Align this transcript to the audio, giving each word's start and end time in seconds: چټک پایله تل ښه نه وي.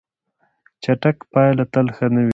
چټک 0.83 1.17
پایله 1.31 1.65
تل 1.73 1.87
ښه 1.95 2.05
نه 2.13 2.21
وي. 2.25 2.29